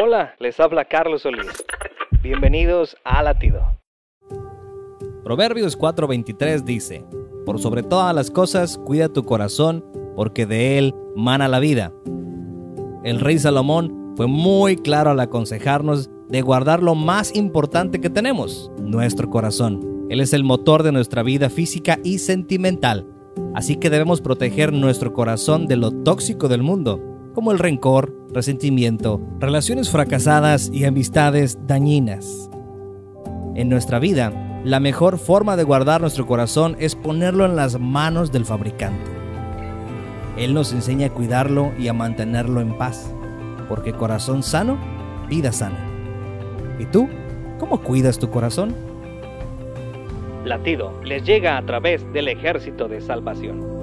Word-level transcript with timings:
Hola, 0.00 0.36
les 0.38 0.60
habla 0.60 0.84
Carlos 0.84 1.22
Solís. 1.22 1.64
Bienvenidos 2.22 2.96
a 3.02 3.20
Latido. 3.20 3.62
Proverbios 5.24 5.76
4:23 5.76 6.62
dice, 6.62 7.04
Por 7.44 7.58
sobre 7.58 7.82
todas 7.82 8.14
las 8.14 8.30
cosas, 8.30 8.78
cuida 8.78 9.08
tu 9.08 9.24
corazón, 9.24 9.84
porque 10.14 10.46
de 10.46 10.78
él 10.78 10.94
mana 11.16 11.48
la 11.48 11.58
vida. 11.58 11.92
El 13.02 13.18
rey 13.18 13.40
Salomón 13.40 14.14
fue 14.16 14.28
muy 14.28 14.76
claro 14.76 15.10
al 15.10 15.18
aconsejarnos 15.18 16.08
de 16.28 16.42
guardar 16.42 16.80
lo 16.80 16.94
más 16.94 17.34
importante 17.34 18.00
que 18.00 18.10
tenemos, 18.10 18.70
nuestro 18.80 19.28
corazón. 19.30 20.06
Él 20.10 20.20
es 20.20 20.32
el 20.32 20.44
motor 20.44 20.84
de 20.84 20.92
nuestra 20.92 21.24
vida 21.24 21.50
física 21.50 21.98
y 22.04 22.18
sentimental, 22.18 23.04
así 23.52 23.74
que 23.74 23.90
debemos 23.90 24.20
proteger 24.20 24.72
nuestro 24.72 25.12
corazón 25.12 25.66
de 25.66 25.74
lo 25.74 25.90
tóxico 25.90 26.46
del 26.46 26.62
mundo, 26.62 27.02
como 27.34 27.50
el 27.50 27.58
rencor, 27.58 28.17
resentimiento, 28.32 29.20
relaciones 29.38 29.90
fracasadas 29.90 30.70
y 30.72 30.84
amistades 30.84 31.58
dañinas. 31.66 32.50
En 33.54 33.68
nuestra 33.68 33.98
vida, 33.98 34.60
la 34.64 34.80
mejor 34.80 35.18
forma 35.18 35.56
de 35.56 35.64
guardar 35.64 36.00
nuestro 36.00 36.26
corazón 36.26 36.76
es 36.78 36.94
ponerlo 36.94 37.44
en 37.44 37.56
las 37.56 37.78
manos 37.78 38.32
del 38.32 38.44
fabricante. 38.44 39.10
Él 40.36 40.54
nos 40.54 40.72
enseña 40.72 41.06
a 41.06 41.10
cuidarlo 41.10 41.72
y 41.78 41.88
a 41.88 41.92
mantenerlo 41.92 42.60
en 42.60 42.76
paz, 42.76 43.12
porque 43.68 43.92
corazón 43.92 44.42
sano, 44.42 44.78
vida 45.28 45.52
sana. 45.52 45.78
¿Y 46.78 46.86
tú? 46.86 47.08
¿Cómo 47.58 47.80
cuidas 47.80 48.18
tu 48.18 48.30
corazón? 48.30 48.74
Latido 50.44 50.92
les 51.02 51.24
llega 51.24 51.58
a 51.58 51.66
través 51.66 52.10
del 52.12 52.28
ejército 52.28 52.88
de 52.88 53.00
salvación. 53.00 53.77